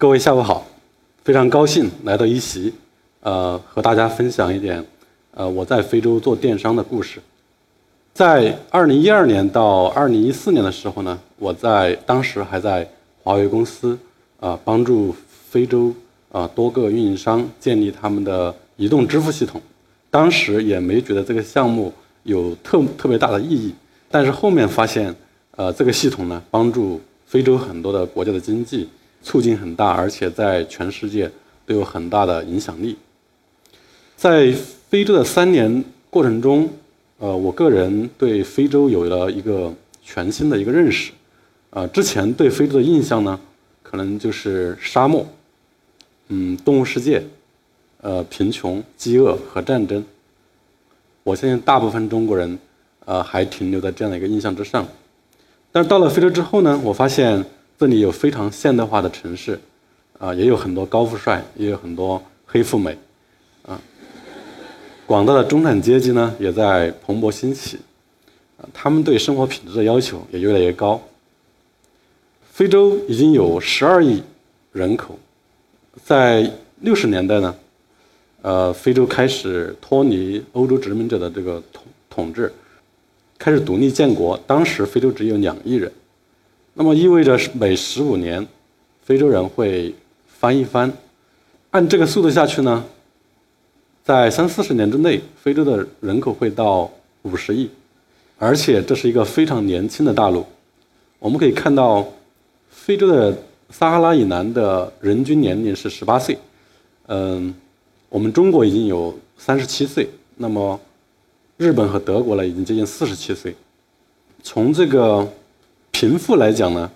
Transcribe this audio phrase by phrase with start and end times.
[0.00, 0.66] 各位下午好，
[1.24, 2.72] 非常高兴来到一席，
[3.20, 4.82] 呃，和大家分享一点，
[5.32, 7.20] 呃，我在非洲做电商的故事。
[8.14, 12.88] 在二零一二年到二零一四年的时候呢，我在当时还在
[13.22, 13.98] 华为公司，
[14.40, 15.14] 啊，帮助
[15.50, 15.92] 非洲
[16.32, 19.60] 啊多个运营商建立他们的移动支付系统。
[20.08, 21.92] 当时也没觉得这个项目
[22.22, 23.74] 有特特别大的意义，
[24.10, 25.14] 但是后面发现，
[25.56, 28.88] 呃，这个系统呢，帮助非洲很多的国家的经济。
[29.22, 31.30] 促进很大，而且在全世界
[31.66, 32.96] 都有很大的影响力。
[34.16, 34.52] 在
[34.88, 36.68] 非洲的三年过程中，
[37.18, 41.12] 呃，我个人对非洲有了一个全新的一个认识。
[41.70, 43.38] 呃，之前对非洲的印象呢，
[43.82, 45.26] 可能就是沙漠，
[46.28, 47.22] 嗯，动物世界，
[48.00, 50.04] 呃，贫穷、饥饿和战争。
[51.22, 52.58] 我相信大部分中国人，
[53.04, 54.86] 呃，还停留在这样的一个印象之上。
[55.70, 57.44] 但是到了非洲之后呢，我发现。
[57.80, 59.58] 这里有非常现代化的城市，
[60.18, 62.94] 啊，也有很多高富帅，也有很多黑富美，
[63.62, 63.80] 啊，
[65.06, 67.78] 广大的中产阶级呢也在蓬勃兴起，
[68.58, 71.00] 啊，他们对生活品质的要求也越来越高。
[72.52, 74.22] 非洲已经有十二亿
[74.72, 75.18] 人口，
[76.04, 77.54] 在六十年代呢，
[78.42, 82.52] 呃，非洲开始脱离欧洲殖民者的这个统统治，
[83.38, 84.38] 开始独立建国。
[84.46, 85.90] 当时非洲只有两亿人。
[86.80, 88.48] 那么意味着每十五年，
[89.02, 89.94] 非洲人会
[90.26, 90.90] 翻一番。
[91.72, 92.82] 按这个速度下去呢，
[94.02, 97.68] 在三四十年之内，非洲的人口会到五十亿，
[98.38, 100.46] 而且这是一个非常年轻的大陆。
[101.18, 102.08] 我们可以看到，
[102.70, 103.36] 非洲的
[103.68, 106.38] 撒哈拉以南的人均年龄是十八岁，
[107.08, 107.54] 嗯，
[108.08, 110.08] 我们中国已经有三十七岁，
[110.38, 110.80] 那么
[111.58, 113.54] 日本和德国呢，已经接近四十七岁。
[114.42, 115.30] 从这个。
[116.00, 116.90] 贫富来讲呢，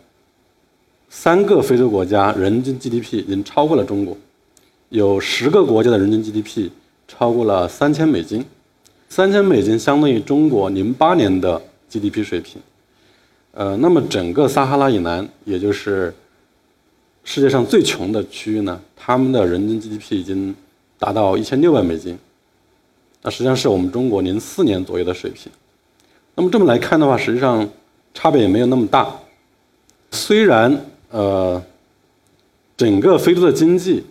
[1.10, 4.16] 三个非洲国家人均 GDP 已经超过了中国，
[4.88, 6.70] 有十个国家的人均 GDP
[7.06, 8.42] 超过了三千美金，
[9.10, 11.60] 三千美金相当于中国零八年的
[11.90, 12.62] GDP 水平。
[13.52, 16.14] 呃，那么整个撒哈拉以南，也就是
[17.24, 20.54] 世界上最穷的区域呢，他们的人均 GDP 已经
[20.98, 22.18] 达到一千六百美金，
[23.20, 25.52] 那实际上是我们中国零四年左右的水平。
[26.34, 27.68] 那么这么来看的话，实际上。
[28.14, 29.12] 差别也没有那么大，
[30.12, 30.80] 虽然
[31.10, 31.60] 呃，
[32.76, 34.04] 整个非洲的经济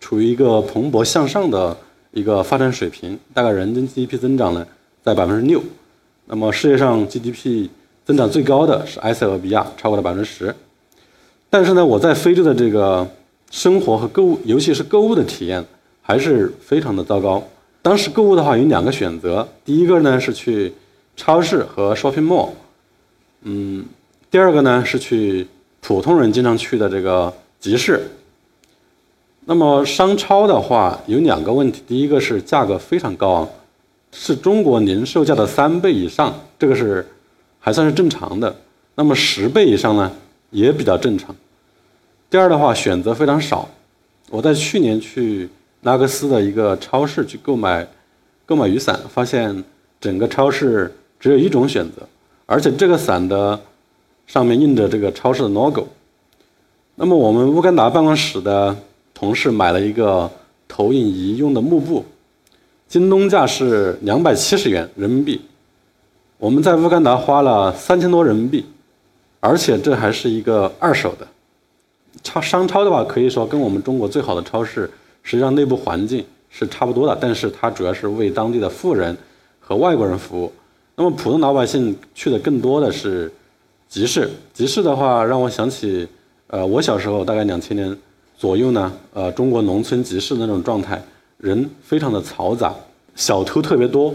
[0.00, 1.74] 处于一个蓬勃向上的
[2.10, 4.66] 一个发展水平，大概人均 GDP 增长呢
[5.02, 5.62] 在百分之六，
[6.26, 7.68] 那么世界上 GDP
[8.04, 10.54] 增长最高的是埃塞俄比亚，超过了百分之十，
[11.48, 13.08] 但是呢，我在非洲的这个
[13.50, 15.64] 生活和购物，尤其是购物的体验
[16.02, 17.42] 还是非常的糟糕。
[17.80, 20.74] 当时购物的话有两个选择，第一个呢是去
[21.16, 22.50] 超市和 shopping mall。
[23.42, 23.84] 嗯，
[24.30, 25.46] 第二个呢是去
[25.80, 28.10] 普通人经常去的这个集市。
[29.44, 33.48] 那么商超的话有两个问题，第一个是价格非常高昂，
[34.10, 37.06] 是中国零售价的三倍以上，这个是
[37.60, 38.56] 还算是正常的。
[38.96, 40.10] 那么十倍以上呢
[40.50, 41.34] 也比较正常。
[42.28, 43.68] 第二的话选择非常少，
[44.30, 45.48] 我在去年去
[45.82, 47.86] 拉各斯的一个超市去购买
[48.44, 49.62] 购买雨伞，发现
[50.00, 52.02] 整个超市只有一种选择。
[52.46, 53.60] 而且这个伞的
[54.26, 55.86] 上面印着这个超市的 logo。
[56.94, 58.74] 那么我们乌干达办公室的
[59.12, 60.30] 同事买了一个
[60.66, 62.04] 投影仪用的幕布，
[62.88, 65.40] 京东价是两百七十元人民币，
[66.38, 68.64] 我们在乌干达花了三千多人民币，
[69.40, 71.26] 而且这还是一个二手的。
[72.22, 74.90] 超商超的话，可以说跟我们中国最好的超市
[75.22, 79.14] 实际上内部环境是差不多的，但是它主要是为当地的富人
[79.60, 80.50] 和外国人服务。
[80.98, 83.30] 那么普通老百姓去的更多的是
[83.86, 86.08] 集市，集市的话让我想起，
[86.46, 87.94] 呃，我小时候大概两千年
[88.38, 91.02] 左右呢，呃，中国农村集市那种状态，
[91.36, 92.74] 人非常的嘈杂，
[93.14, 94.14] 小偷特别多，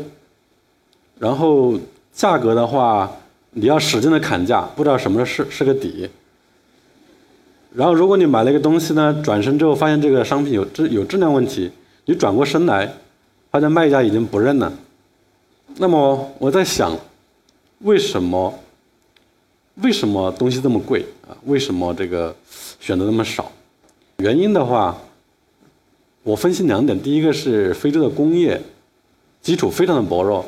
[1.20, 1.80] 然后
[2.12, 3.12] 价格的话，
[3.52, 6.10] 你要使劲的砍价，不知道什么是是个底。
[7.76, 11.72] 然后如果你买了一个东西呢，转身之后发现这个商品有质有质量问题，
[12.06, 12.92] 你转过身来，
[13.52, 14.74] 发现卖家已经不认了。
[15.78, 16.96] 那么我在想，
[17.80, 18.54] 为什么
[19.76, 21.34] 为什么东西这么贵啊？
[21.46, 22.36] 为什么这个
[22.80, 23.52] 选择那么少？
[24.18, 24.96] 原因的话，
[26.24, 27.02] 我分析两点。
[27.02, 28.62] 第一个是非洲的工业
[29.42, 30.46] 基础非常的薄弱，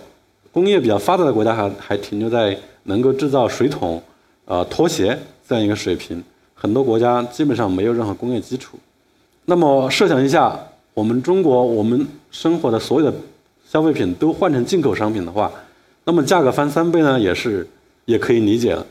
[0.51, 4.01] 工业比较发达的国家还还停留在能够制造水桶、
[4.45, 5.17] 呃拖鞋
[5.47, 6.23] 这样一个水平，
[6.53, 8.77] 很多国家基本上没有任何工业基础。
[9.45, 10.59] 那么设想一下，
[10.93, 13.17] 我们中国我们生活的所有的。
[13.73, 15.51] 消费品都换成进口商品的话，
[16.03, 17.67] 那么价格翻三倍呢，也是
[18.05, 18.85] 也可以理解了。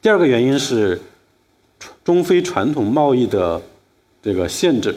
[0.00, 1.00] 第二个原因是，
[2.04, 3.60] 中非传统贸易的
[4.22, 4.94] 这个限制。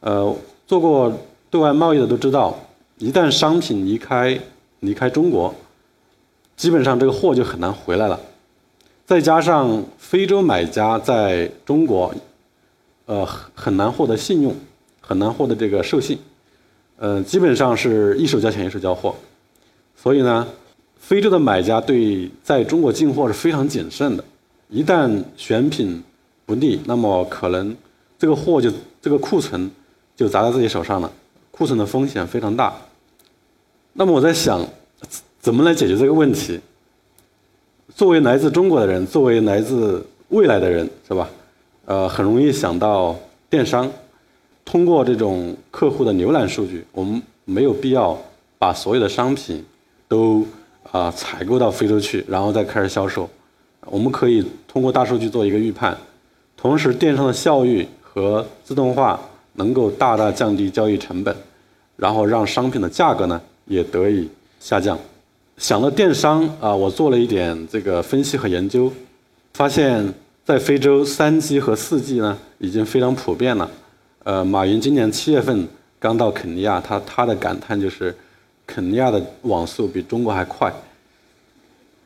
[0.00, 0.34] 呃，
[0.66, 1.12] 做过
[1.50, 2.58] 对外贸易的都知道，
[2.96, 4.40] 一旦商品离开
[4.80, 5.54] 离开中国，
[6.56, 8.18] 基本上这个货就很难回来了。
[9.04, 12.14] 再加上非洲买家在中国，
[13.04, 14.56] 呃，很难获得信用，
[15.02, 16.18] 很难获得这个授信，
[16.98, 19.14] 呃，基本上是一手交钱一手交货，
[19.94, 20.46] 所以呢，
[20.98, 24.24] 非洲的买家对在中国进货是非常谨慎的。
[24.68, 26.02] 一旦选品
[26.46, 27.76] 不利，那么可能
[28.18, 29.70] 这个货就这个库存
[30.16, 31.12] 就砸在自己手上了，
[31.50, 32.74] 库存的风险非常大。
[33.92, 34.66] 那么我在想，
[35.38, 36.58] 怎么来解决这个问题？
[37.94, 41.28] 作为来自中国的人，作为来自未来的人，是吧？
[41.84, 43.14] 呃，很容易想到
[43.50, 43.90] 电商。
[44.66, 48.20] 通过这种客户的浏览数据，我们没有必要
[48.58, 49.64] 把所有的商品
[50.08, 50.44] 都
[50.90, 53.30] 啊采购到非洲去，然后再开始销售。
[53.86, 55.96] 我们可以通过大数据做一个预判，
[56.56, 59.20] 同时电商的效率和自动化
[59.54, 61.34] 能够大大降低交易成本，
[61.94, 64.28] 然后让商品的价格呢也得以
[64.58, 64.98] 下降。
[65.58, 68.92] 想到电商啊，我做了一点这个分析和研究，
[69.54, 70.12] 发现，
[70.44, 73.70] 在非洲三 G 和四 G 呢已经非常普遍了。
[74.26, 75.68] 呃，马云今年七月份
[76.00, 78.12] 刚到肯尼亚，他他的感叹就是，
[78.66, 80.74] 肯尼亚的网速比中国还快。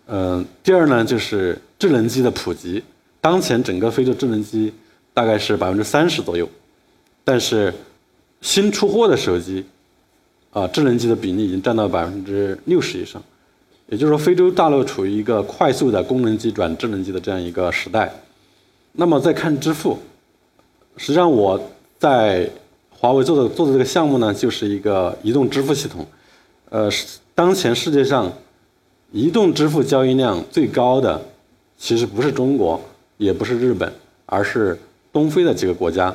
[0.07, 2.85] 嗯，第二呢就是智能机的普及，
[3.23, 4.71] 当前整个非洲智能机
[5.15, 6.47] 大概是百分之三十左右，
[7.25, 7.73] 但是
[8.43, 9.65] 新出货的手机，
[10.51, 13.23] 啊，智能机的比例已经占到百分之六十以上。
[13.89, 18.13] 也就是说，非洲大陆处于一个快速的功能机转智能机的这样一个时代。
[18.93, 19.99] 那么再看支付，
[20.99, 21.59] 实际上我
[22.01, 22.51] 在
[22.91, 26.05] 华为做的做的这个项目呢，就是一个移动支付系统。
[26.71, 26.91] 呃，
[27.35, 28.33] 当前世界上
[29.13, 31.21] 移动支付交易量最高的，
[31.77, 32.81] 其实不是中国，
[33.19, 33.93] 也不是日本，
[34.25, 34.77] 而是
[35.13, 36.13] 东非的几个国家。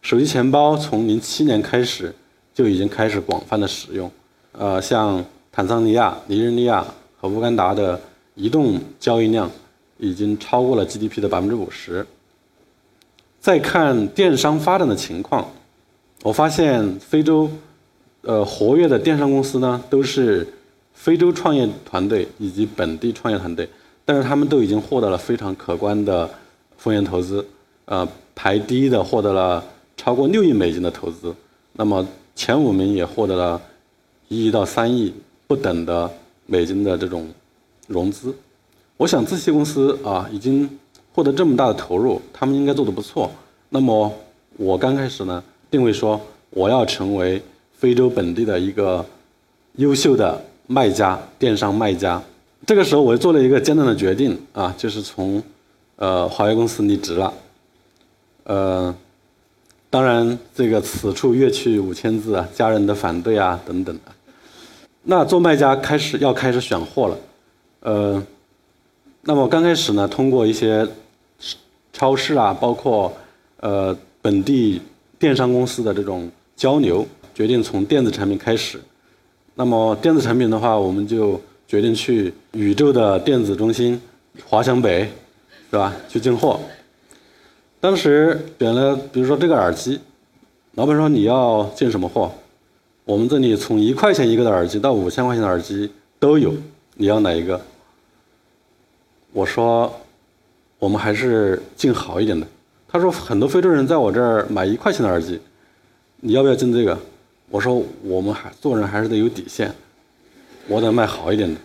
[0.00, 2.12] 手机钱包从零七年开始
[2.54, 4.10] 就已经开始广泛的使用。
[4.52, 5.24] 呃，像。
[5.54, 6.82] 坦桑尼亚、尼日利亚
[7.20, 8.00] 和乌干达的
[8.34, 9.50] 移动交易量
[9.98, 12.06] 已经超过了 GDP 的百分之五十。
[13.42, 15.46] 再看电商发展的情况，
[16.22, 17.50] 我发现非洲
[18.20, 20.46] 呃活跃的电商公司呢，都是
[20.94, 23.68] 非洲创业团队以及本地创业团队，
[24.04, 26.30] 但是他们都已经获得了非常可观的
[26.76, 27.44] 风险投资。
[27.86, 29.64] 呃，排第一的获得了
[29.96, 31.34] 超过六亿美金的投资，
[31.72, 32.06] 那么
[32.36, 33.60] 前五名也获得了
[34.28, 35.12] 一亿到三亿。
[35.48, 36.10] 不等的
[36.46, 37.28] 美金的这种
[37.86, 38.34] 融资，
[38.96, 40.78] 我想这些公司啊已经
[41.14, 43.30] 获得这么大的投入，他们应该做得不错。
[43.68, 44.12] 那么
[44.56, 46.20] 我刚开始呢定位说
[46.50, 47.42] 我要成为
[47.72, 49.04] 非洲本地的一个
[49.76, 52.22] 优秀的卖家，电商卖家。
[52.66, 55.42] 这个时候我做了一个艰难的决定啊，就是从
[55.96, 57.32] 呃华为公司离职了。
[58.44, 58.94] 呃，
[59.90, 64.12] 当然这个此处越去五千字啊，家人的反对啊等等的。
[65.04, 67.16] 那做卖家开始要开始选货了，
[67.80, 68.22] 呃，
[69.22, 70.86] 那么刚开始呢，通过一些
[71.92, 73.12] 超市啊，包括
[73.60, 74.80] 呃本地
[75.18, 78.80] 电商公司的这种交流，决定从电子产品开始。
[79.54, 84.00] 那么电子产品的话，我们就决定去宇宙的电子中心
[84.44, 85.08] 华强北，
[85.70, 85.94] 是吧？
[86.08, 86.58] 去进货。
[87.80, 90.00] 当时选了，比如说这个耳机，
[90.74, 92.32] 老板说你要进什么货？
[93.04, 96.54] 我们这里从一块钱一个的耳机到五千块钱的耳机都有，
[96.94, 97.60] 你要哪一个？
[99.32, 99.92] 我说，
[100.82, 102.44] 我们还是进好一点的。
[102.88, 105.40] 他说很多非洲人在我这儿买一块钱的耳机，
[106.16, 106.98] 你要不要进这个？
[107.50, 109.72] 我说我们还做人还是得有底线，
[110.66, 111.60] 我得卖好一点的。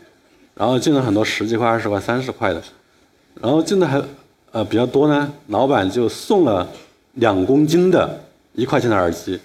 [0.53, 2.61] 然后进了很多十几块、二十块、三十块的，
[3.41, 3.99] 然后进的还
[4.51, 6.69] 呃比较多呢，老板就送了
[7.13, 9.39] 两公斤的一块钱的耳机。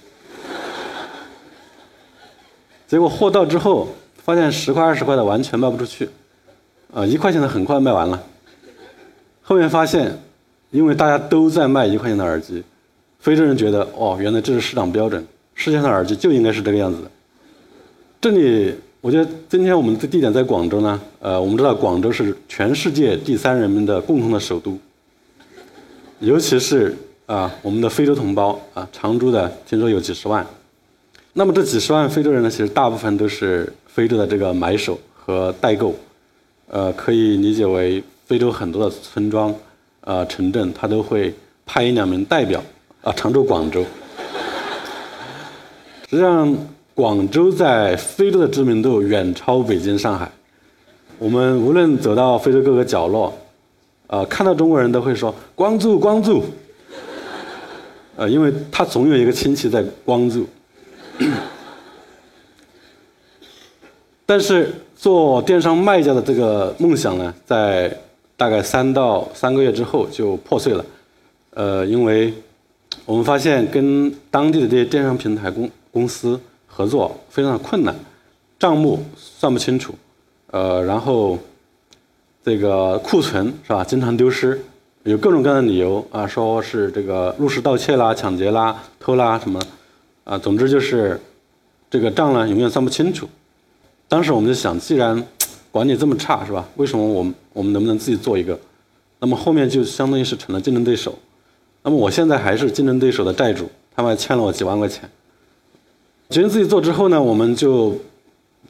[2.86, 3.88] 结果货到之后，
[4.22, 6.10] 发现十块二十块的完全卖不出去，
[6.92, 8.22] 呃，一块钱的很快卖完了。
[9.42, 10.16] 后面发现，
[10.70, 12.62] 因为大家都在卖一块钱的耳机，
[13.18, 17.10] 非洲人觉得哦，原来这是市场标准，世界上的耳机就应该是这个样子的。
[18.20, 24.78] 这里，我觉得今天我们的地点在广州呢，呃，我们知道广州是全世界第三人民的共同的首都，
[26.20, 26.94] 尤其是
[27.26, 30.46] 啊，我们的非洲同胞啊，常住的听说有几十万。
[31.32, 35.94] 那么这几十万非洲人呢，其实大部分都是非洲的这个买手和代购，
[36.68, 39.54] 呃，可以理解为非洲很多的村庄、
[40.00, 41.34] 呃城镇，他都会
[41.66, 42.64] 派一两名代表
[43.02, 43.84] 啊常驻广州。
[46.08, 46.56] 实际上，
[46.94, 50.32] 广州在非洲的知名度远超北京、上海。
[51.18, 53.36] 我们无论走到非洲各个角落，
[54.06, 56.42] 呃，看到中国人都会说光住光住，
[58.16, 60.48] 呃，因为他总有一个亲戚在光住。
[64.24, 67.94] 但是做电商卖家的这个梦想呢，在
[68.36, 70.84] 大概三到三个月之后就破碎了。
[71.54, 72.32] 呃，因为
[73.04, 77.94] 我们发现跟当地的这些电商平台公公司合作非常的困难，
[78.58, 79.94] 账目算不清楚，
[80.50, 81.38] 呃，然后
[82.42, 84.60] 这个库存是吧，经常丢失，
[85.04, 89.60] 有各种各样的理由啊，说是这个入室盗窃啦、抢劫啦、偷啦什么，
[90.24, 91.20] 啊，总之就是
[91.90, 93.28] 这个账呢永远算不清楚。
[94.08, 95.22] 当时我们就想，既然
[95.72, 96.68] 管理这么差，是吧？
[96.76, 98.56] 为什么我们我们能不能自己做一个？
[99.18, 101.18] 那么后面就相当于是成了竞争对手。
[101.82, 105.08] 那么我现在还是竞争对手的债主，他们还欠了我几万块钱。
[106.30, 107.96] 决定自己做之后呢，我们就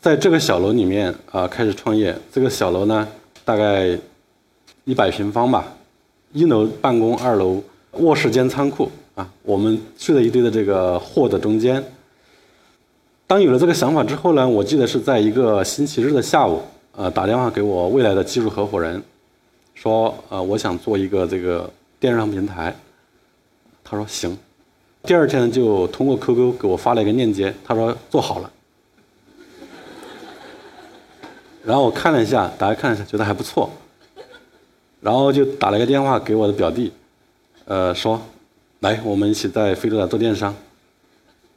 [0.01, 2.17] 在这个小楼里面啊开始创业。
[2.33, 3.07] 这个小楼呢，
[3.45, 3.99] 大概
[4.85, 5.75] 一百平方吧，
[6.33, 7.63] 一楼办公，二楼
[7.99, 9.29] 卧室兼仓库啊。
[9.43, 11.85] 我们睡在一堆的这个货的中间。
[13.27, 16.61] 当有了这个想法之后呢，我记得是在一个星期日的下午，
[16.95, 19.03] 呃，打电话给我未来的技术合伙人，
[19.75, 22.75] 说，呃，我想做一个这个电商平台。
[23.83, 24.37] 他说行。
[25.05, 28.51] 第二天就通过 QQ 给我发了一个链接，他说做好了。
[31.65, 33.71] 然后我看了一下，大家看一下，觉得还不错。
[35.01, 36.93] 然后就打了个电话给我的表弟，
[37.65, 38.21] 呃，说，
[38.81, 40.55] 来，我们一起在非洲来做电商。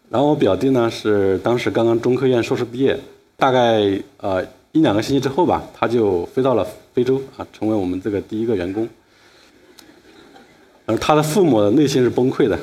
[0.09, 2.99] 然后我表弟呢是当时刚刚中科院硕士毕业，
[3.37, 3.81] 大概
[4.17, 4.43] 呃
[4.75, 8.85] 一两个星期之后吧，他就飞到了非洲啊，成为我们这个第一个员工。
[10.85, 12.59] 而他的父母内心是崩溃的，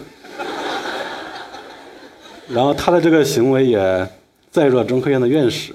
[2.51, 4.07] 然后他的这个行为也
[4.51, 5.73] 载入了中科院的院士，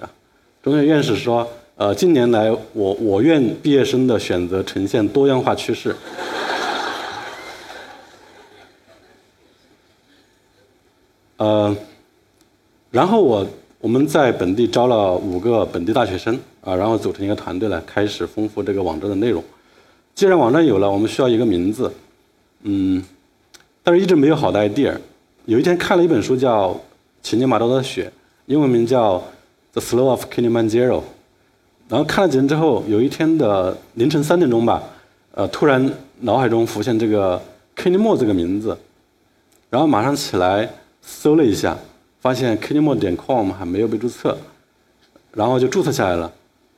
[0.62, 5.96] 中科院院士说，呃，近年来我我院毕业生的选择呈现多样化趋势。
[11.38, 11.75] 呃，
[12.91, 13.44] 然后我
[13.79, 19.43] 我们在本地招了五个本地大学生啊，然后组成一个团队来开始丰富这个网站的内容。
[20.15, 21.93] 既然网站有了，我们需要一个名字，
[22.63, 23.03] 嗯，
[23.84, 24.98] 但是一直没有好的 idea。
[25.46, 26.72] 有一天看了一本书叫
[27.22, 28.05] 《乞力马扎的雪》，
[28.48, 29.17] 英文名叫
[29.74, 31.00] 《The Slow of Kilimanjaro》。
[31.88, 34.81] 然后看了几天之后，有一天的凌晨三点钟吧，
[35.34, 37.39] 呃，突然脑海中浮现这个
[37.75, 38.75] k i l i m o 这个名字，
[39.69, 40.67] 然后马上起来。
[41.10, 41.77] 搜了一下，
[42.20, 44.38] 发现 k i n i m o 点 com 还没有被注册，
[45.34, 46.32] 然后就注册下来了。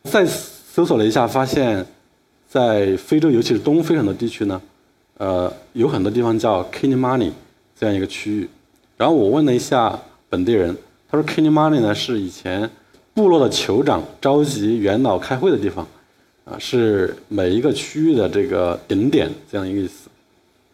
[0.04, 1.86] 再搜索了一下，发现，
[2.48, 4.62] 在非洲，尤其是东非很多地区呢，
[5.18, 7.34] 呃，有很多地方叫 k i n i m o n e y
[7.78, 8.50] 这样一个区域。
[8.98, 9.98] 然后我问了一下
[10.30, 10.76] 本地人，
[11.10, 12.70] 他说 k i n i m o n e y 呢是以前
[13.14, 15.88] 部落的酋长召集元老开会的地方，
[16.46, 20.10] 啊，是每一个区域的这个顶点这样一个意思。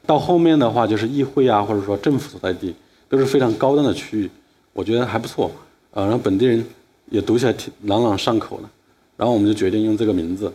[0.05, 2.73] 到后面的话就是议会啊，或者说政府所在地。
[3.07, 4.29] 都是非常高端的区域，
[4.75, 5.49] 我觉得还不错，
[5.91, 6.65] 呃，然后本地人
[7.09, 8.67] 也读起来挺朗朗上口的，
[9.15, 10.51] 然后我们就决定用这个名字，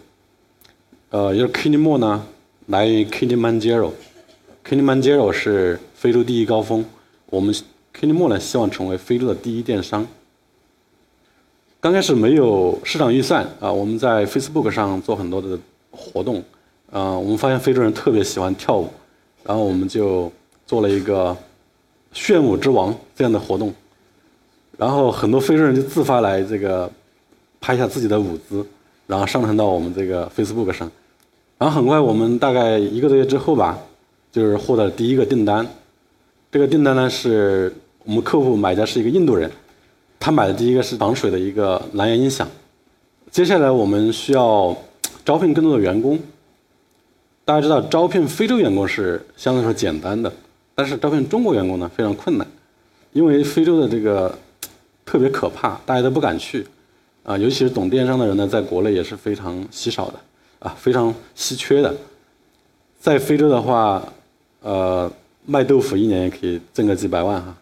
[1.08, 2.26] 呃，就是 k i n i m o 呢，
[2.66, 6.84] 来源于 Kilimanjaro，Kilimanjaro 是非洲第一高峰，
[7.30, 7.54] 我们
[7.94, 10.06] k i n i m o 呢希望成为非洲的第一电商。
[11.80, 15.58] 刚开始没有市场预算啊，我们在 Facebook 上做很多的
[15.90, 16.44] 活动，
[16.92, 18.90] 啊，我们发现非洲人特别喜欢跳舞，
[19.44, 20.30] 然后我们就
[20.66, 21.34] 做了一个。
[22.12, 23.72] 炫舞之王这样的活动，
[24.80, 26.90] 然后很多非洲人就自发来这个
[27.60, 28.64] 拍下自己的舞姿，
[29.06, 30.90] 然后上传到我们这个 Facebook 上，
[31.58, 33.78] 然后很快我们大概一个多月之后吧，
[34.32, 35.66] 就是获得第一个订单。
[36.50, 37.70] 这个订单呢是
[38.06, 39.50] 我们客户买家是一个印度人，
[40.18, 42.48] 他买的第一个是防水的一个蓝牙音响。
[43.30, 44.74] 接下来我们需要
[45.26, 46.18] 招聘更多的员工。
[47.44, 50.32] 大家知道招聘非洲员工是相对来说简单的。
[50.74, 52.46] 但是招聘中国员工呢非常困难，
[53.12, 54.34] 因为非洲的这个
[55.10, 56.64] 特别可怕，大家都不敢去，
[57.24, 60.14] 啊，尤其是懂电商的人呢，在国内也是非常稀少的，
[60.60, 61.92] 啊，非常稀缺的。
[63.00, 64.00] 在非洲的话，
[64.60, 65.10] 呃，
[65.46, 67.52] 卖豆腐一年也可以挣个几百万哈，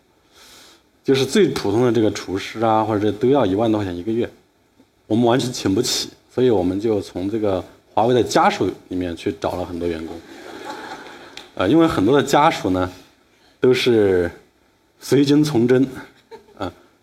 [1.02, 4.28] 就是最普通的这个厨师啊，或者这都要一万多块钱一个月，
[5.07, 7.64] 我们完全请不起，所以我们就从这个
[7.95, 10.14] 华为的家属里面去找了很多员工，
[11.57, 12.93] 啊，因为很多的家属呢。
[13.61, 14.31] 都是
[15.00, 15.85] 随军从征，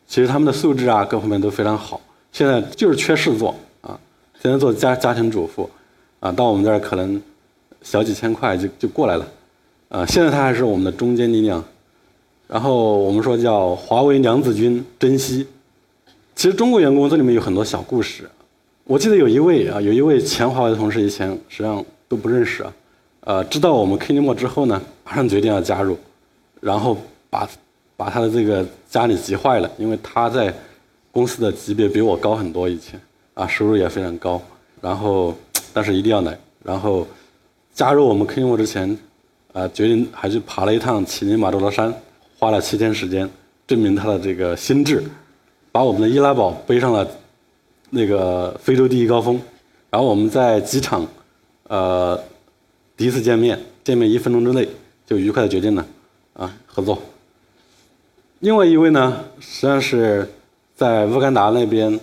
[0.07, 1.99] 其实他们的素质啊，各方面都非常好。
[2.31, 3.99] 现在就是缺事做啊，
[4.41, 5.69] 现在做家家庭主妇，
[6.19, 7.21] 啊，到我们这儿可能
[7.81, 9.27] 小几千块就就过来了，
[9.89, 11.63] 啊，现在他还是我们的中坚力量。
[12.47, 15.47] 然后我们说叫华为娘子军珍惜。
[16.35, 18.29] 其实中国员工这里面有很多小故事。
[18.83, 22.73] 我记得有一位啊，有一位前华为的同事以前实际上都不认识啊，
[23.21, 25.97] 呃，知道我们 k i n 之后呢，马上决定要加入，
[26.59, 26.95] 然后
[27.31, 27.49] 把
[27.97, 30.53] 把他的这个家里急坏了，因为他在
[31.11, 32.99] 公司的级别比我高很多以前，
[33.33, 34.41] 啊，收入也非常高，
[34.81, 35.33] 然后
[35.73, 37.07] 但是一定要来，然后
[37.73, 38.97] 加入我们 KINGMO 之前，
[39.53, 41.93] 啊，决定还去爬了一趟乞力马扎罗山，
[42.37, 43.29] 花了七天时间，
[43.65, 45.03] 证明他的这个心智，
[45.71, 47.07] 把我们的伊拉宝背上了
[47.89, 49.39] 那个非洲第一高峰。
[49.89, 51.07] 然后我们在机场，
[51.69, 52.21] 呃，
[52.97, 54.67] 第一次见面，见面一分钟之内
[55.05, 55.85] 就愉快的决定了，
[56.33, 57.01] 啊，合作。
[58.45, 60.29] 另外一位呢，实际上是
[60.75, 61.99] 在乌干达那边，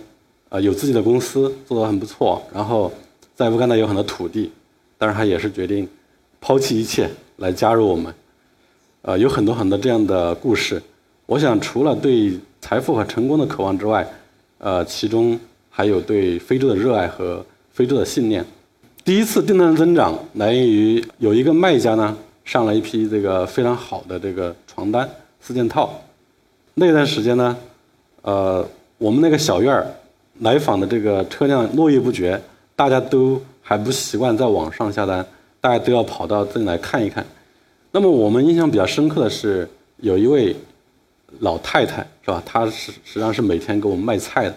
[0.49, 2.43] 呃，有自己的公司，做得很不错。
[2.53, 2.91] 然后
[3.33, 4.51] 在乌干达有很多土地，
[4.97, 5.87] 但是他也是决定
[6.41, 8.13] 抛弃一切来加入我们。
[9.03, 10.83] 呃，有很多很多这样的故事。
[11.27, 14.05] 我想，除了对财富和成功的渴望之外，
[14.57, 17.41] 呃，其中还有对非洲的热爱和。
[17.71, 18.45] 非洲的信念，
[19.03, 25.09] 第一次订单增长来源于有一个卖家呢上了一批这个非常好的这个床单
[25.41, 25.91] 四件套，
[26.75, 27.55] 那段时间呢，
[28.21, 29.85] 呃，我们那个小院儿
[30.39, 32.41] 来访的这个车辆络绎不绝，
[32.75, 35.25] 大家都还不习惯在网上下单，
[35.61, 37.25] 大家都要跑到这里来看一看。
[37.91, 40.55] 那么我们印象比较深刻的是有一位
[41.39, 42.41] 老太太是吧？
[42.45, 44.55] 她是实际上是每天给我们卖菜的，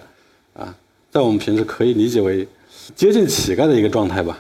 [0.54, 0.75] 啊，
[1.11, 2.46] 在我们平时可以理解为。
[2.94, 4.38] 接近乞丐的一个状态吧，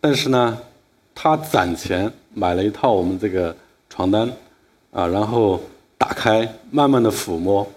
[0.00, 0.56] 但是呢，
[1.14, 3.54] 他攒钱买了一套我们这个
[3.88, 4.30] 床单，
[4.92, 5.60] 啊，然后
[6.00, 7.70] 打开，慢慢的抚摸，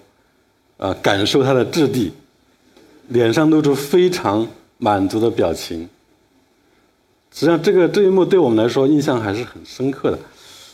[0.77, 2.13] 啊，感受它的质地，
[3.09, 5.89] 脸上露出非常满足的表情。
[7.33, 10.17] 实际上，这个这一幕对我们来说印象还是很深刻的。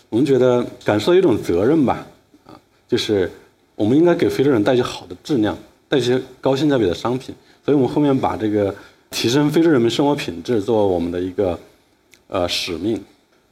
[0.10, 2.05] 我们觉得感受到一种责任吧，
[2.46, 2.53] 啊，
[2.88, 3.31] 就是
[3.74, 5.57] 我们应该给非洲人带去好的质量，
[5.88, 7.33] 带些高性价比的商品。
[7.66, 8.74] 所以我们后面把这个。
[9.12, 11.59] 提升非洲人民生活品质作为我们的一个
[12.27, 13.03] 呃使命。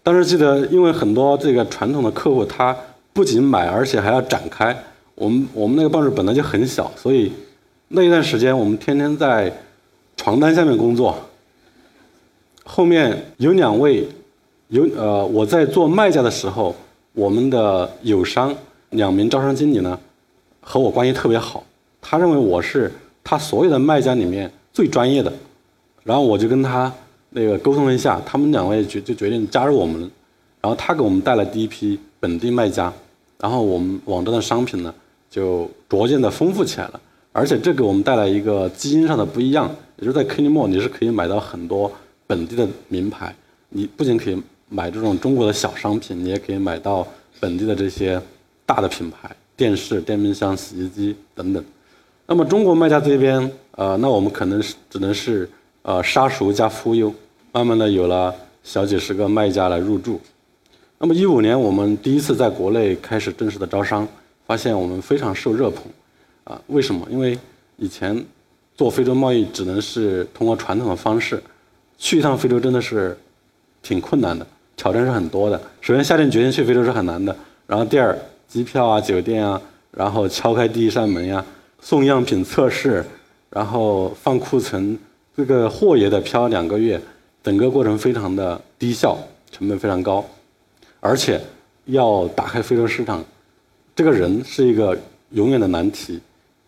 [0.04, 2.78] 当时记得，因为很多这个传统的客户，他
[3.18, 4.78] 不仅买，而且还要展开。
[5.16, 7.32] 我们我们那个办事本来就很小，所以
[7.88, 9.52] 那一段时间我们天天在
[10.16, 11.18] 床单下面工作。
[12.64, 14.08] 后面有两位，
[14.68, 16.76] 有呃我在做卖家的时候，
[17.14, 18.54] 我们的友商
[18.92, 20.00] 两名招商经理呢
[20.62, 21.64] 和我关系特别好，
[22.00, 25.34] 他认为我是他所有的卖家里面最专业的。
[26.04, 26.94] 然后我就跟他
[27.32, 30.02] 那个沟通了一下，他们两位决就决定加入我们，
[30.62, 32.94] 然后他给我们带来第一批本地卖家，
[33.38, 34.94] 然后我们网站的商品呢
[35.30, 37.00] 就逐渐的丰富起来了，
[37.32, 41.92] 而且这给我们带来一个基因上的不一样，也就是在 k i n i m o 你是可以买到很多
[42.26, 43.36] 本地的名牌，
[43.70, 47.08] 你不仅可以买这种中国的小商品，你也可以买到
[47.40, 48.22] 本地的这些
[48.66, 51.64] 大的品牌，电视、电冰箱、洗衣机等等。
[52.26, 55.50] 那么中国卖家这边，呃，那我们可能是只能是。
[55.84, 57.14] 呃，杀熟加忽悠，
[57.54, 60.20] 慢慢的有了小几十个卖家来入驻。
[61.00, 64.08] 那么一五年，我们第一次在国内开始正式的招商，
[64.48, 65.84] 发现我们非常受热捧。
[66.44, 67.08] 啊，为什么？
[67.12, 67.38] 因为
[67.76, 68.26] 以前
[68.74, 71.42] 做非洲贸易只能是通过传统的方式，
[72.00, 73.16] 去一趟非洲真的是
[73.84, 75.62] 挺困难的，挑战是很多的。
[75.82, 77.36] 首先下定决心去非洲是很难的，
[77.68, 81.46] 然后第二，机票啊、酒店啊，然后敲开第一扇门呀，
[81.80, 83.06] 送样品测试，
[83.52, 84.98] 然后放库存。
[85.36, 87.00] 这个货也得漂两个月，
[87.44, 89.16] 整个过程非常的低效，
[89.52, 90.26] 成本非常高，
[91.00, 91.42] 而且
[91.86, 93.24] 要打开非洲市场，
[93.96, 94.98] 这个人是一个
[95.32, 96.20] 永远的难题。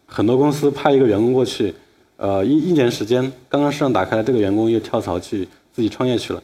[0.05, 1.73] 很多公司派一个员工过去，
[2.17, 6.43] 呃，一一年时间，刚刚市场打开了，这个员工又跳槽去自己创业去了。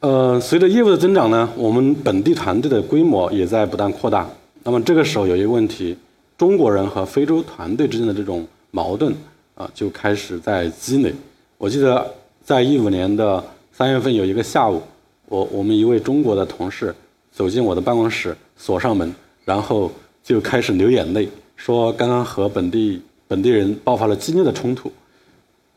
[0.00, 4.28] 呃，随着业务的增长呢，我们本地团队的规模也在不断扩大。
[4.62, 5.96] 那么这个时候有一个问题，
[6.36, 9.14] 中国人和非洲团队之间的这种矛盾。
[9.56, 11.10] 啊，就开始在积累。
[11.56, 12.06] 我记得
[12.44, 14.82] 在一五年的三月份有一个下午，
[15.26, 16.94] 我我们一位中国的同事
[17.30, 19.90] 走进我的办公室，锁上门，然后
[20.22, 24.90] 就开始流眼泪，说刚刚和本地本地人爆发了激烈的冲突。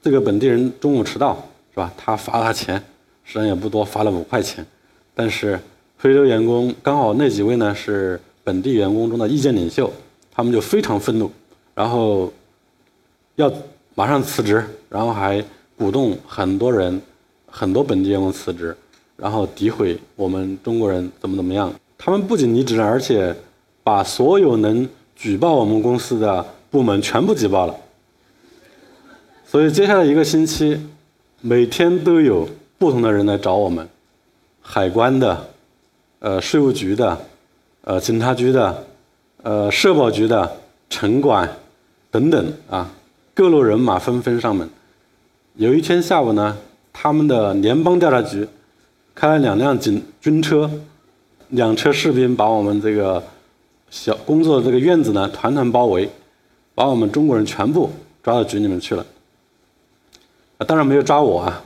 [0.01, 1.35] 这个本地人中午迟到，
[1.71, 1.93] 是吧？
[1.97, 2.75] 他罚他钱，
[3.23, 4.65] 实际上也不多，罚了五块钱。
[5.13, 5.59] 但是
[5.97, 9.91] 非洲员工刚好那几位呢是本地员工中的意见领袖，
[10.31, 11.31] 他们就非常愤怒，
[11.73, 12.31] 然后。
[13.35, 13.49] 要
[13.95, 15.41] 马上辞职，然后还
[15.77, 17.01] 鼓动很多人、
[17.49, 18.75] 很多本地员工辞职，
[19.19, 21.73] 然后诋毁我们中国人怎么怎么样。
[21.97, 23.35] 他们不仅离职了，而且
[23.83, 27.75] 把所有能举报我们公司的部门全部举报了。
[29.45, 30.79] 所以接下来一个星期，
[31.41, 33.87] 每天都有不同的人来找我们，
[34.61, 35.49] 海关的、
[36.19, 37.17] 呃税务局的、
[37.81, 38.85] 呃警察局的、
[39.41, 40.57] 呃社保局的、
[40.89, 41.49] 城管
[42.09, 42.89] 等等啊。
[43.33, 44.69] 各路人马纷纷上门。
[45.55, 46.57] 有一天下午呢，
[46.93, 48.47] 他们的联邦调查局
[49.19, 50.71] 开了两辆警军车，
[51.49, 53.21] 两车士兵把我们这个
[53.89, 56.09] 小工作的这个院子呢团团包围，
[56.73, 57.89] 把我们中国人全部
[58.23, 59.05] 抓到局里面去了。
[60.57, 61.61] 啊，当然没有抓我啊，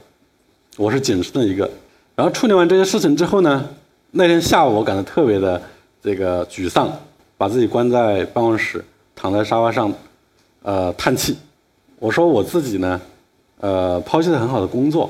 [0.77, 1.69] 我是仅剩的一个。
[2.15, 3.69] 然后处理完这些事情之后呢，
[4.09, 5.61] 那天下午我感到特别的
[6.01, 6.91] 这个沮丧，
[7.37, 9.93] 把自己关在办公室，躺在沙发上，
[10.63, 11.37] 呃，叹气。
[11.99, 12.99] 我说我自己呢，
[13.59, 15.07] 呃，抛弃了很好的工作，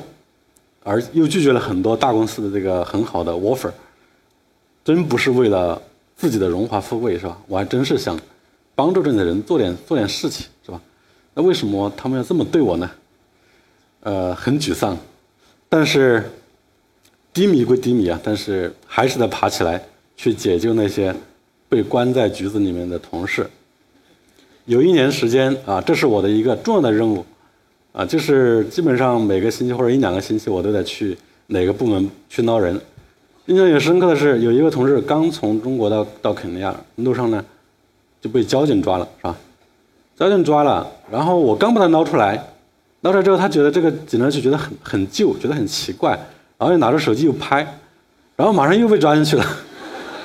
[0.84, 3.72] 而又拒绝了很多大公司的这个很好的 offer，
[4.84, 5.82] 真不是为了
[6.16, 7.38] 自己的荣华富贵是吧？
[7.48, 8.20] 我还真是想
[8.76, 10.82] 帮助这里的人做点做点事情是吧？
[11.34, 12.92] 那为什么他们要这么对我呢？
[14.02, 14.98] 呃，很沮丧，
[15.70, 16.30] 但是
[17.34, 19.82] 低迷归低迷啊，但是还是得爬起来
[20.18, 21.16] 去解救那些
[21.70, 23.50] 被关在局子里面的同事。
[24.66, 27.26] 有一年时间啊，这是我的一个重要的任务，
[27.94, 31.16] 啊，就是基本上每个星期或者一两个星期，我都得去
[31.48, 32.80] 哪个部门去捞人。
[33.46, 37.46] 印象也深刻的是，有一个同事刚从中国到到肯尼亚，路上呢
[38.20, 39.38] 就被交警抓了，是吧？
[40.16, 42.44] 交警抓了，然后我刚把他捞出来，
[43.02, 46.12] 捞出来之后，他觉得这个警察局觉得很很旧，觉得很奇怪，
[46.58, 47.80] 然后又拿着手机又拍，
[48.36, 49.46] 然后马上又被抓进去了。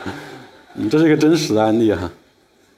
[0.77, 2.11] 嗯，这是一个真实的案例哈。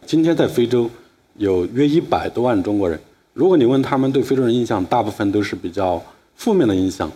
[0.04, 0.90] 今天在非洲。
[1.36, 3.00] 有约一百多万中国人。
[3.40, 5.98] 如果你问他们对非洲人印象，大部分都是比较
[6.36, 7.10] 负面的印象，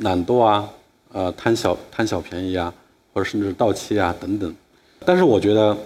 [0.00, 0.68] 懒惰啊，
[1.12, 2.74] 呃，贪小贪小便宜啊，
[3.12, 4.52] 或者甚至盗窃啊等等。
[5.06, 5.78] 但是我觉得，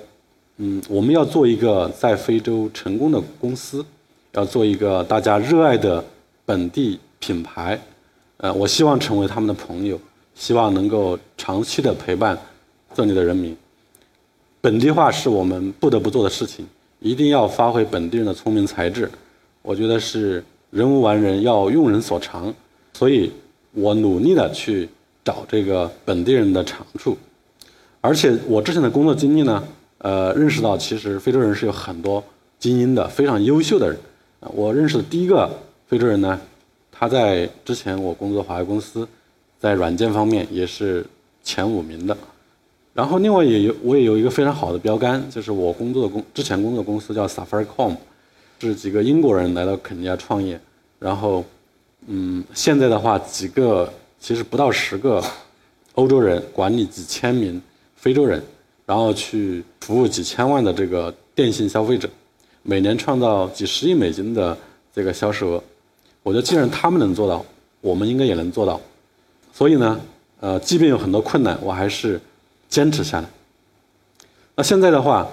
[0.57, 3.85] 嗯，我们要做一个在非洲成功的公司，
[4.33, 6.03] 要做一个大家热爱的
[6.47, 7.79] 本地品牌。
[8.39, 10.01] 呃，我希望成为他们的朋友，
[10.35, 12.39] 希望能够长期的陪伴
[12.95, 13.55] 这里的人民。
[14.63, 16.67] 本地化是我们不得不做的事情。
[17.01, 19.11] 一定要发挥本地人的聪明才智，
[19.63, 22.53] 我觉得是人无完人，要用人所长，
[22.93, 23.33] 所以
[23.73, 24.89] 我努力的去
[25.25, 27.17] 找这个本地人的长处，
[28.01, 29.63] 而且我之前的工作经历呢，
[29.99, 32.23] 呃，认识到其实非洲人是有很多
[32.59, 33.97] 精英的，非常优秀的人。
[34.41, 35.49] 我认识的第一个
[35.87, 36.41] 非洲人呢，
[36.91, 39.07] 他在之前我工作华为公司，
[39.61, 41.07] 在软件方面也是
[41.45, 42.17] 前五名的。
[42.93, 47.97] 然后另外也有我也有一个非常好的标杆，就是我工作的公之前工作的公司叫 Safaricom，
[48.69, 50.61] 是几个英国人来到肯尼亚创业，
[50.99, 51.45] 然后
[52.07, 55.23] 嗯现在的话几个其实不到十个
[55.95, 57.61] 欧洲人管理几千名
[57.97, 58.43] 非洲人，
[58.87, 62.09] 然后去服务几千万的这个电信消费者，
[62.63, 64.57] 每年创造几十亿美金的
[64.95, 65.65] 这个销售额，
[66.23, 67.45] 我觉得既然他们能做到，
[67.81, 68.81] 我们应该也能做到，
[69.53, 70.01] 所以呢
[70.41, 72.21] 呃即便有很多困难，我还是。
[72.73, 73.29] 坚持下来。
[74.57, 75.29] 那现在的话，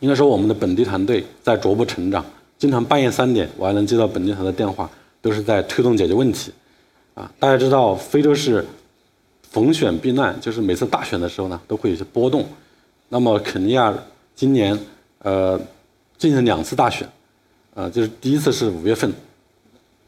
[0.00, 2.26] 应该说我们的本地团队在逐步成长，
[2.64, 6.50] 经常半夜三点我还能接到本地团的电话，都是在推动解决问题。
[7.12, 8.64] 啊，大家知道非洲是
[9.50, 12.46] 逢选必乱，就是每次大选的时候呢，都会有些波动。
[13.10, 13.92] 那么肯尼亚
[14.34, 14.78] 今年
[15.18, 15.60] 呃
[16.16, 17.06] 进行两次大选，
[17.74, 19.12] 呃，就是第一次是五月份，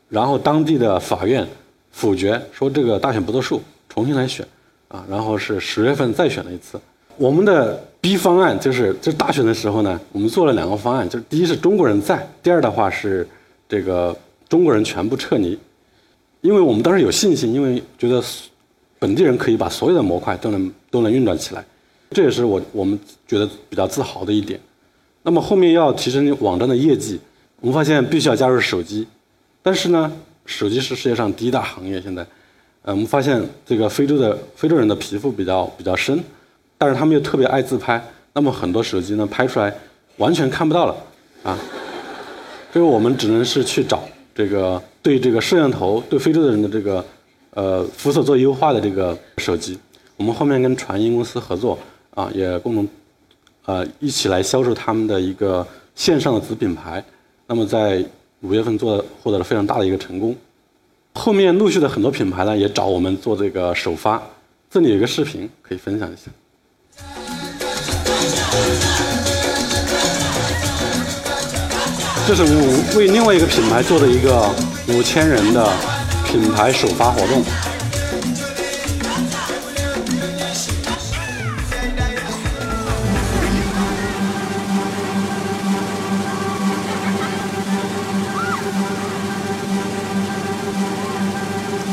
[0.08, 1.46] 然后当地的法院
[1.90, 4.48] 否决说这个大选不作数，重新来选。
[4.88, 6.80] 啊，然后是十月份再选了一次。
[7.18, 13.28] 我们的 B 方案就是，就大选的时候呢，我们做了两个方案，就是第一是中国人在，第二的话是
[13.68, 14.16] 这个
[14.48, 15.58] 中国人全部撤离。
[16.40, 18.22] 因为我们当时有信心，因为觉得
[19.00, 21.64] 本地人可以把所有的模块都能都能运转起来，
[22.12, 24.60] 这也是我我们觉得比较自豪的一点。
[25.24, 27.18] 那么后面要提升网站的业绩，
[27.60, 29.04] 我们发现必须要加入手机，
[29.60, 30.12] 但是呢，
[30.44, 32.24] 手机是世界上第一大行业现在。
[32.82, 36.22] 呃，我们发现这个非洲的非洲人的皮肤比较比较深，
[36.78, 39.72] 但是他们又特别爱自拍，那么很多手机呢拍出来
[40.16, 40.96] 完全看不到了，
[41.42, 41.58] 啊，
[42.72, 44.02] 所以我们只能是去找
[44.34, 47.04] 这个对这个摄像头对非洲的人的这个
[47.52, 49.78] 呃肤色做优化的这个手机。
[50.16, 51.78] 我们后面跟传音公司合作
[52.14, 52.88] 啊，也共同
[53.64, 57.02] 呃一起来销售他们的一个线上的子品牌。
[57.46, 58.04] 那么在
[58.40, 60.36] 五月份做获得了非常大的一个成功。
[61.14, 64.20] 后面陆续的很多品牌呢，也找我们做这个首发。
[64.68, 66.30] 这里有一个视频可以分享一下。
[72.26, 74.50] 这是我为另外一个品牌做的一个
[74.88, 75.64] 五千人的
[76.24, 77.44] 品牌首发活动。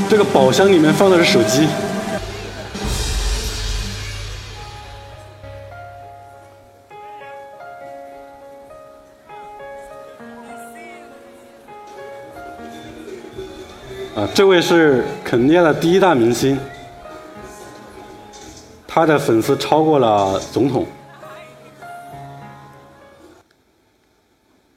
[0.10, 1.67] 这个宝箱里面放的是手机。
[14.36, 16.58] 这位是肯尼亚的第一大明星，
[18.88, 20.88] 他的粉丝超过了总统。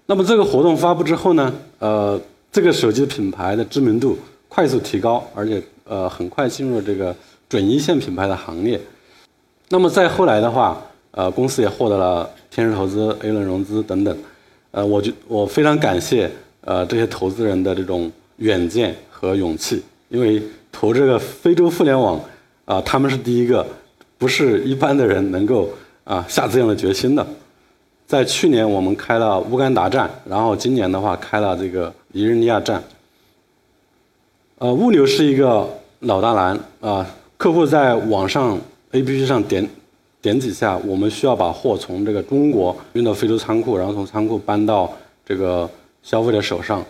[0.04, 2.20] 那么这个活动发布之后呢，呃，
[2.52, 7.16] 这个手机品牌的知名度快速提高，而且呃很快进入了这个
[7.48, 8.78] 准一线品牌的行列。
[9.70, 10.78] 那么再后来的话，
[11.12, 14.14] 呃，公司也获得了天使投资、A 轮融资等等。
[14.72, 22.20] 呃，我就我非常感谢呃这些投资人的这种远见和勇气，因为投这个非洲互联网
[22.66, 23.66] 啊，他们是第一个，
[24.18, 25.70] 不是一般的人能够
[26.04, 27.26] 啊下这样的决心的。
[28.06, 32.82] 在去年我们开了乌干达站，然后今年的话开了这个尼日利亚站。
[34.58, 35.66] 呃，物流是一个
[36.00, 37.06] 老大难啊，
[37.38, 38.58] 客户在网上
[38.92, 39.66] APP 上点
[40.20, 44.92] 点几下，我们需要把货从这个中国运到非洲仓库，然后从仓库搬到
[45.24, 45.68] 这个
[46.02, 46.84] 消费者手上。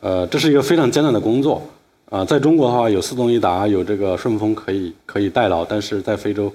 [0.00, 1.62] 呃，这是一个非常艰难的工作
[2.10, 2.24] 啊。
[2.24, 6.52] 在中国的话，有四通一达，有这个顺丰可以可以代劳，但是在非洲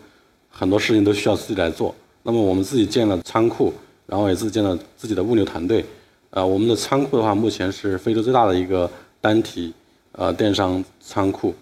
[0.50, 1.94] 很多事情都需要自己来做。
[2.24, 3.74] 那么我们自己建了仓库。
[4.08, 5.86] 然后也自己建了自己的物流团队，
[6.32, 8.90] 呃，我们的仓库的话，目前是非洲最大的一个
[9.22, 9.74] 单体
[10.12, 11.56] 呃电商仓库，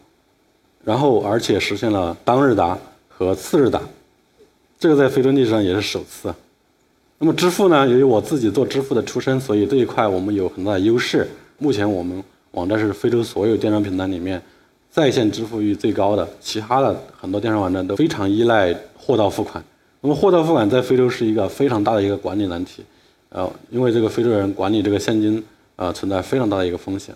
[0.83, 2.75] 然后而且实现了当日达
[3.07, 3.79] 和次日达，
[4.79, 6.33] 这个在非洲历史上也是首次。
[7.19, 7.87] 那么支付呢？
[7.87, 11.29] 由于我自己做支付的出身，所以这一块我们有很大的优势。
[11.59, 14.41] 目前我们网站是非洲所有电商平台里面
[14.89, 19.63] 在线支付率最高的，其他的很多电商网站都非常依赖货到付款。
[20.01, 22.83] 那么货到付款在非洲是一个非常大的一个管理难题，
[23.29, 25.43] 呃，因为这个非洲人管理这个现金，
[25.75, 27.13] 呃，存在非常大的一个风险。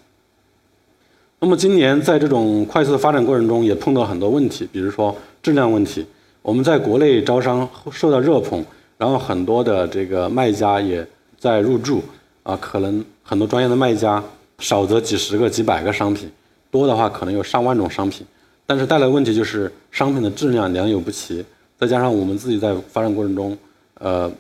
[1.40, 6.06] 那么今年在这种快速的发展过程中，也碰到很多问题，比如说质量问题。
[6.42, 8.62] 我们在国内招商受到热捧，
[8.98, 11.06] 然后很多的这个卖家也
[11.40, 12.04] 在入驻，
[12.44, 14.24] 啊，可能很多专业的卖家
[14.60, 16.30] 少则几十个、几百个商品，
[16.70, 18.26] 多的话可能有上万种商品，
[18.66, 21.44] 但是带来的问题就是商品的质量良莠不齐。
[21.78, 23.58] 再加上我们自己在发展过程中，
[23.96, 24.32] 呃，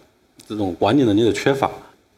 [0.48, 1.70] 这种管理能力的缺乏，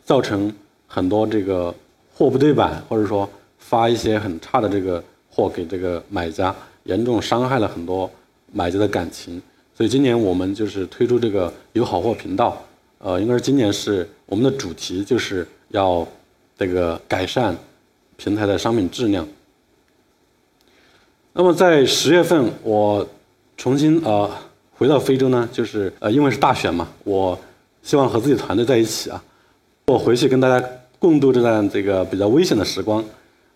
[0.03, 0.53] 造成
[0.87, 1.73] 很多这个
[2.13, 8.09] 货不对版，或者说发一些很差的这个货给这个买家，严重伤害了很多
[8.51, 9.41] 买家的感情。
[9.75, 12.61] 所以今年我们就是推出这个有好货频道，
[12.99, 16.07] 呃，应该是今年是我们的主题，就是要
[16.57, 17.55] 这个改善
[18.17, 19.27] 平台的商品质量。
[21.33, 23.07] 那么在十月份，我
[23.57, 24.29] 重新呃。
[24.77, 27.39] 回到非洲呢，就是呃，因为是大选嘛，我
[27.81, 29.23] 希望和自己团队在一起啊，
[29.87, 30.67] 我回去跟大家
[30.99, 33.01] 共度这段这个比较危险的时光，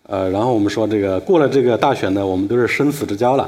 [0.04, 3.46] 呃，然后我们说这个过了这个大选呢，我们都是生死之交了。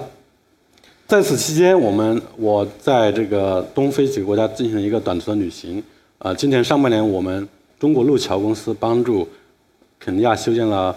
[1.07, 5.83] 在此期间，我们我在这个东非几个国家进行了一个短途的旅行，
[6.19, 7.49] 啊，今年上半年我们
[7.83, 9.29] 中国路桥公司帮助
[9.99, 10.95] 肯尼亚修建了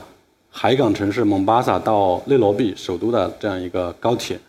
[0.51, 4.39] 海港城市蒙巴萨到内罗毕首都的这样一个高铁。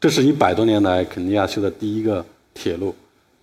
[0.00, 2.94] 这是一百多年来肯尼亚修的第一个铁路，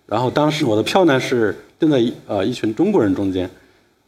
[0.06, 3.48] 然后当时我的票呢是订在呃一群中国人中间，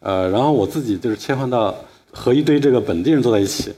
[0.01, 1.73] 呃，然后我自己就是切换到
[2.11, 3.73] 和一堆这个本地人坐在一起，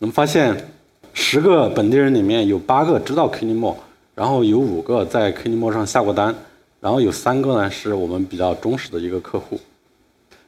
[0.00, 0.72] 我们发现
[1.14, 3.76] 十个本地人里面有八个知道 k e n y m o
[4.16, 6.34] 然后有五个在 k e n y m o 上下过单，
[6.80, 9.60] 然后有三个呢是我们比较忠实的一个客户，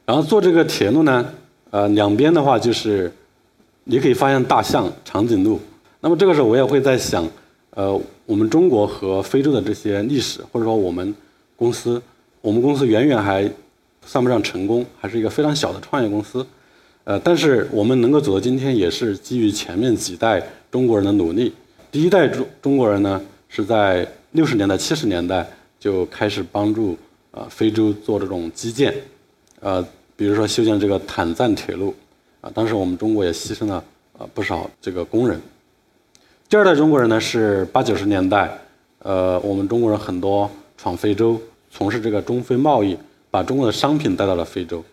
[0.05, 1.33] 然后做这个铁路呢，
[1.71, 3.11] 呃，两边的话就是
[3.83, 5.59] 你可以发现大象、长颈鹿，
[5.99, 7.27] 那么这个时候我也会在想。
[7.75, 11.11] 呃，我们中国和非洲的这些历史，或者说我们
[11.55, 11.99] 公司，
[12.39, 13.51] 我们公司远远还
[14.05, 16.45] 算不上成功，还是一个非常小的创业公司。
[17.03, 20.39] 呃，但是我们能够走到今天，也是基于前面几代
[20.69, 21.51] 中国人的努力。
[21.91, 25.43] 第一代中中国人呢，是在六十年代、七十年代
[25.79, 26.95] 就开始帮助
[27.31, 28.93] 呃非洲做这种基建，
[29.63, 29.81] 呃，
[30.17, 31.95] 比如说修建这个坦赞铁路，
[32.41, 33.81] 啊，当时我们中国也牺牲了
[34.17, 35.41] 啊不少这个工人。
[36.49, 38.51] 第二代中国人呢是八九十年代，
[38.99, 42.97] 呃，我们中国人很多闯非洲，从事这个中非贸易，
[43.31, 44.83] 把中国的商品带到了非洲。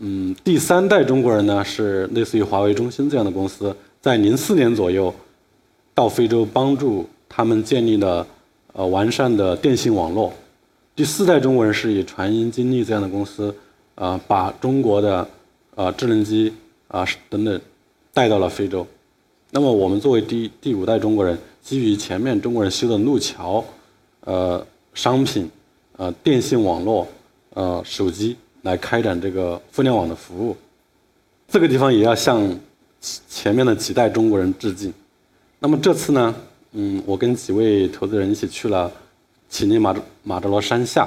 [0.00, 5.14] 嗯，第三代中国人呢是类似于华为、中兴这样的公司，在零四年左右
[5.94, 8.26] 到非洲帮助他们建立了
[8.72, 10.32] 呃完善的电信网络。
[11.00, 13.54] 第四代中国人是以传音、金立这样的公司，
[13.94, 15.26] 啊，把中国的
[15.74, 16.52] 啊智能机
[16.88, 17.58] 啊等等
[18.12, 18.86] 带到了非洲。
[19.50, 23.64] 那么我们作为第第五代中国人，基于前面中国人修的路桥、
[24.26, 25.50] 呃商品、
[25.96, 27.08] 呃电信网络、
[27.54, 30.54] 呃手机来开展这个互联网的服务，
[31.48, 32.46] 这个地方也要向
[33.26, 34.92] 前面的几代中国人致敬。
[35.60, 36.36] 那么这次呢，
[36.72, 38.92] 嗯，我跟几位投资人一起去了
[39.50, 41.06] 乞力马马扎罗山下，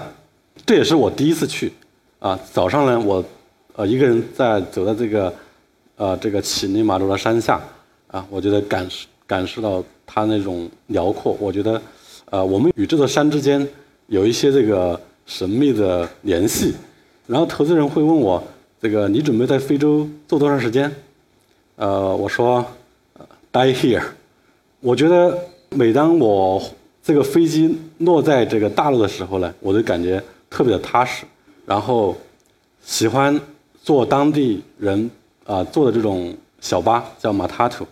[0.66, 1.74] 这也是我第一次去。
[2.20, 3.26] 啊，早上呢，我
[3.76, 5.34] 呃一个人在走在这个
[5.96, 7.60] 呃这个乞力马扎罗山下。
[8.08, 11.36] 啊，我觉得感受感受到它那种辽阔。
[11.40, 11.82] 我觉得，
[12.30, 13.68] 呃，我们与这座山之间
[14.06, 16.76] 有一些这个神秘的联系。
[17.26, 18.44] 然后投资人会问我，
[18.80, 20.94] 这个你准备在非洲做多长时间？
[21.76, 22.64] 呃，我说
[23.52, 24.04] ，die here。
[24.80, 25.36] 我觉得
[25.70, 26.62] 每当我
[27.04, 31.26] 这个飞机落在这个大陆的时候呢，我就感觉特别的踏实。
[31.66, 32.18] 然后
[32.82, 33.40] 喜欢
[33.82, 35.12] 坐当地人
[35.46, 37.86] 啊坐的这种小巴，叫马塔图，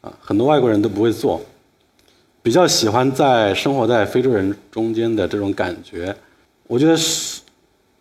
[0.00, 1.40] 啊，很多外国人都不会坐。
[2.42, 6.14] 比较喜欢在生活在非洲人中间的这种感觉。
[6.66, 7.40] 我觉得时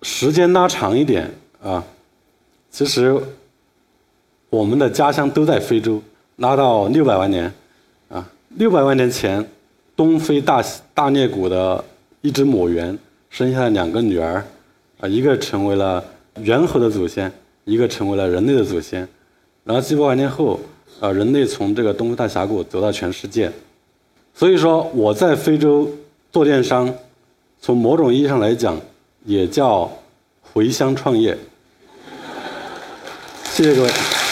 [0.02, 1.84] 时间拉长一点啊，
[2.70, 3.18] 其实
[4.50, 6.02] 我们的家乡都在非洲，
[6.36, 7.52] 拉到六百万年
[8.10, 9.48] 啊，六百万年前，
[9.96, 11.84] 东非大大裂谷的
[12.22, 12.98] 一只母猿
[13.30, 14.46] 生下了两个女儿。
[15.00, 16.04] 啊，一个成为了
[16.38, 17.32] 猿猴的祖先，
[17.66, 19.08] 一个成为了人类的祖先。
[19.66, 20.60] 然后几百万年后，
[21.02, 23.52] 啊，人类从这个东非大峡谷走到全世界。
[24.34, 25.90] 所以说，我在非洲
[26.32, 26.94] 做电商，
[27.60, 28.80] 从某种意义上来讲，
[29.26, 29.92] 也叫
[30.42, 31.38] 回乡创业。
[33.44, 34.23] 谢谢各位。